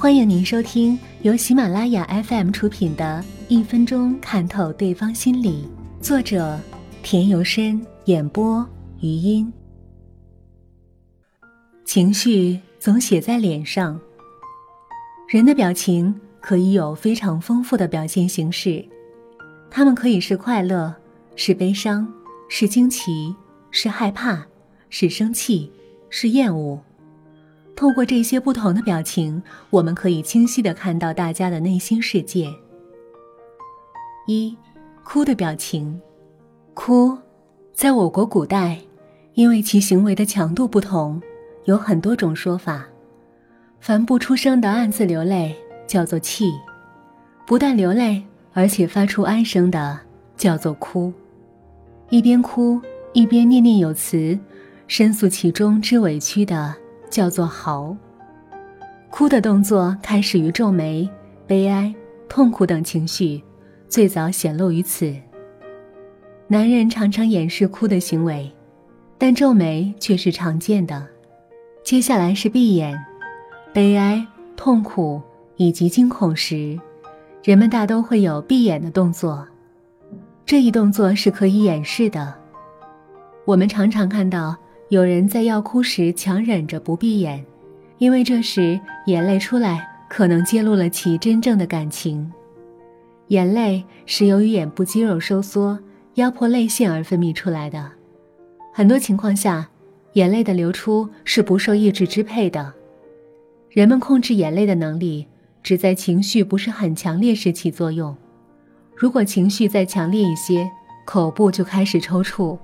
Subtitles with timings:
[0.00, 5.68] 欢迎您收听由喜马拉雅 FM 出品的《一分钟看透对方心理》，
[6.00, 6.56] 作者
[7.02, 8.64] 田由深，演播
[9.00, 9.52] 余音。
[11.84, 14.00] 情绪总写在脸上，
[15.28, 18.84] 人的表情可以有非常丰富的表现形式，
[19.68, 20.94] 他们可以是快乐，
[21.34, 22.06] 是悲伤，
[22.48, 23.34] 是惊奇，
[23.72, 24.46] 是害怕，
[24.90, 25.72] 是生气，
[26.08, 26.80] 是厌恶。
[27.78, 29.40] 透过这些不同的表情，
[29.70, 32.52] 我们可以清晰的看到大家的内心世界。
[34.26, 34.56] 一，
[35.04, 36.00] 哭的表情，
[36.74, 37.16] 哭，
[37.72, 38.80] 在我国古代，
[39.34, 41.22] 因为其行为的强度不同，
[41.66, 42.84] 有很多种说法。
[43.78, 45.54] 凡不出声的暗自流泪，
[45.86, 46.46] 叫做泣；
[47.46, 48.24] 不但流泪，
[48.54, 50.00] 而且发出哀声的，
[50.36, 51.12] 叫做哭。
[52.10, 52.82] 一边哭
[53.12, 54.36] 一边念念有词，
[54.88, 56.74] 申诉其中之委屈的。
[57.10, 57.96] 叫做嚎。
[59.10, 61.08] 哭的动作开始于皱眉、
[61.46, 61.92] 悲哀、
[62.28, 63.42] 痛苦等情绪，
[63.88, 65.14] 最早显露于此。
[66.46, 68.50] 男人常常掩饰哭的行为，
[69.16, 71.06] 但皱眉却是常见的。
[71.82, 72.98] 接下来是闭眼，
[73.72, 75.20] 悲哀、痛苦
[75.56, 76.78] 以及惊恐时，
[77.42, 79.46] 人们大都会有闭眼的动作。
[80.44, 82.34] 这一动作是可以掩饰的。
[83.46, 84.54] 我们常常看到。
[84.90, 87.44] 有人在要哭时强忍着不闭眼，
[87.98, 92.32] 因为这时眼泪出来可能揭露了其真正的感情。
[93.26, 95.78] 眼泪是由于眼部肌肉收缩
[96.14, 97.92] 压迫泪腺而分泌出来的。
[98.72, 99.68] 很多情况下，
[100.14, 102.72] 眼泪的流出是不受意志支配的。
[103.68, 105.26] 人们控制眼泪的能力
[105.62, 108.16] 只在情绪不是很强烈时起作用。
[108.96, 110.66] 如果情绪再强烈一些，
[111.04, 112.58] 口部就开始抽搐。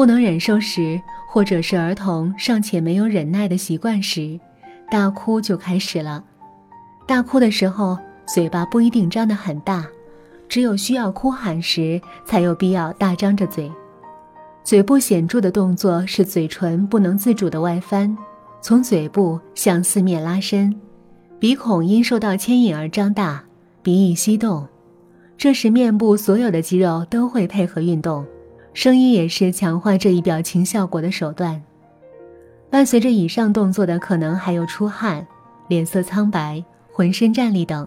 [0.00, 0.98] 不能忍受时，
[1.28, 4.40] 或者是儿童尚且没有忍耐的习惯时，
[4.90, 6.24] 大哭就开始了。
[7.06, 9.86] 大哭的时候，嘴巴不一定张得很大，
[10.48, 13.70] 只有需要哭喊时才有必要大张着嘴。
[14.64, 18.16] 嘴部显著的动作是嘴唇不能自主的外翻，
[18.62, 20.74] 从嘴部向四面拉伸，
[21.38, 23.44] 鼻孔因受到牵引而张大，
[23.82, 24.66] 鼻翼吸动。
[25.36, 28.24] 这时面部所有的肌肉都会配合运动。
[28.72, 31.62] 声音也是强化这一表情效果的手段。
[32.70, 35.26] 伴随着以上动作的，可能还有出汗、
[35.68, 37.86] 脸色苍白、浑身战栗等，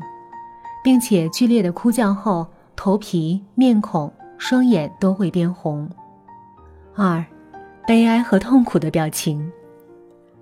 [0.83, 2.45] 并且剧烈的哭叫后，
[2.75, 5.89] 头皮、面孔、双眼都会变红。
[6.95, 7.23] 二，
[7.87, 9.49] 悲哀和痛苦的表情。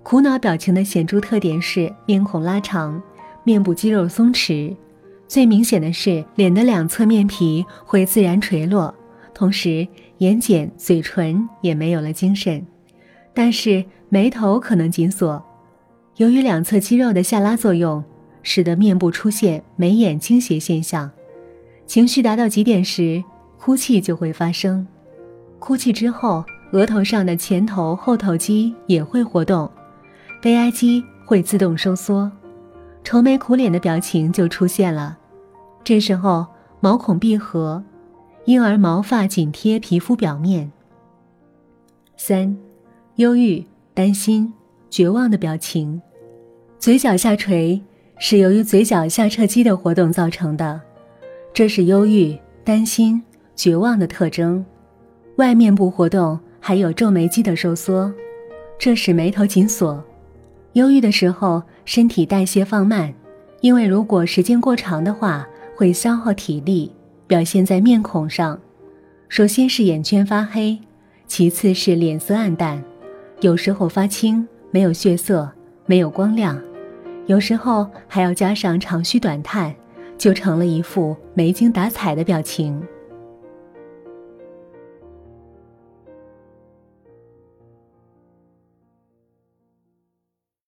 [0.02, 3.00] 苦恼表情的显著特点是面孔拉长，
[3.44, 4.76] 面部肌肉松弛，
[5.28, 8.92] 最明显的是脸的两侧面皮会自然垂落。
[9.32, 9.86] 同时，
[10.22, 12.64] 眼睑、嘴唇也没有了精神，
[13.34, 15.44] 但是眉头可能紧锁。
[16.18, 18.04] 由于两侧肌肉的下拉作用，
[18.44, 21.10] 使得面部出现眉眼倾斜现象。
[21.86, 23.20] 情绪达到极点时，
[23.58, 24.86] 哭泣就会发生。
[25.58, 29.68] 哭泣之后，额头上的前头、后头肌也会活动，
[30.40, 32.30] 悲哀肌会自动收缩，
[33.02, 35.18] 愁眉苦脸的表情就出现了。
[35.82, 36.46] 这时候，
[36.78, 37.82] 毛孔闭合。
[38.44, 40.70] 婴儿毛发紧贴皮肤表面。
[42.16, 42.56] 三，
[43.16, 43.64] 忧郁、
[43.94, 44.52] 担心、
[44.90, 46.02] 绝望的表情，
[46.76, 47.80] 嘴角下垂
[48.18, 50.80] 是由于嘴角下颚肌的活动造成的，
[51.54, 53.22] 这是忧郁、担心、
[53.54, 54.64] 绝望的特征。
[55.36, 58.12] 外面部活动还有皱眉肌的收缩，
[58.76, 60.02] 这使眉头紧锁。
[60.72, 63.14] 忧郁的时候，身体代谢放慢，
[63.60, 66.90] 因为如果时间过长的话，会消耗体力。
[67.32, 68.60] 表现在面孔上，
[69.30, 70.78] 首先是眼圈发黑，
[71.26, 72.84] 其次是脸色暗淡，
[73.40, 75.50] 有时候发青，没有血色，
[75.86, 76.60] 没有光亮，
[77.24, 79.74] 有时候还要加上长吁短叹，
[80.18, 82.78] 就成了一副没精打采的表情。